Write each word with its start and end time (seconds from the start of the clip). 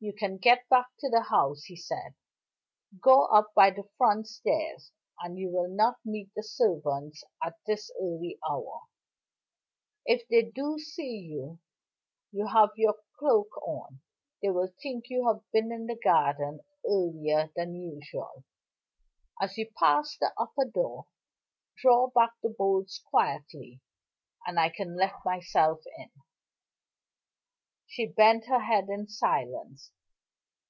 "You 0.00 0.12
can 0.12 0.36
get 0.36 0.68
back 0.68 0.88
to 0.98 1.08
the 1.08 1.22
house," 1.22 1.64
he 1.64 1.76
said. 1.76 2.12
"Go 3.00 3.24
up 3.24 3.54
by 3.54 3.70
the 3.70 3.88
front 3.96 4.28
stairs, 4.28 4.92
and 5.18 5.38
you 5.38 5.48
will 5.48 5.70
not 5.74 5.96
meet 6.04 6.30
the 6.36 6.42
servants 6.42 7.24
at 7.42 7.54
this 7.66 7.90
early 7.98 8.38
hour. 8.46 8.80
If 10.04 10.28
they 10.28 10.42
do 10.42 10.78
see 10.78 11.08
you, 11.16 11.58
you 12.32 12.48
have 12.48 12.72
your 12.76 12.96
cloak 13.18 13.48
on; 13.66 14.02
they 14.42 14.50
will 14.50 14.74
think 14.82 15.08
you 15.08 15.26
have 15.26 15.40
been 15.54 15.72
in 15.72 15.86
the 15.86 15.96
garden 15.96 16.60
earlier 16.86 17.50
than 17.56 17.74
usual. 17.74 18.44
As 19.40 19.56
you 19.56 19.70
pass 19.78 20.18
the 20.18 20.34
upper 20.36 20.66
door, 20.66 21.06
draw 21.78 22.08
back 22.08 22.32
the 22.42 22.50
bolts 22.50 22.98
quietly, 22.98 23.80
and 24.46 24.60
I 24.60 24.68
can 24.68 24.96
let 24.98 25.14
myself 25.24 25.80
in." 25.96 26.10
She 27.86 28.06
bent 28.08 28.46
her 28.46 28.58
head 28.58 28.88
in 28.88 29.06
silence. 29.06 29.92